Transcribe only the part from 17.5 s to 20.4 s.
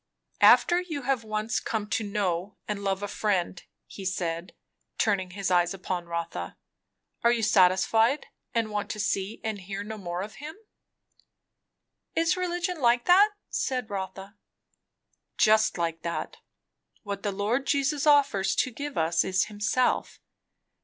Jesus offers to give us is himself.